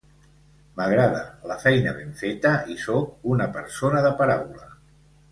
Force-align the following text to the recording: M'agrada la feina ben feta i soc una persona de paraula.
M'agrada 0.79 1.19
la 1.51 1.57
feina 1.63 1.93
ben 1.97 2.15
feta 2.21 2.53
i 2.75 2.77
soc 2.85 3.27
una 3.35 3.47
persona 3.59 4.01
de 4.07 4.13
paraula. 4.23 4.65